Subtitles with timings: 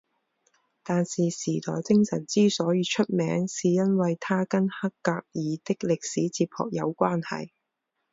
[0.81, 7.53] 但是时代精神之所以出名是因为它跟黑格尔的历史哲学有关系。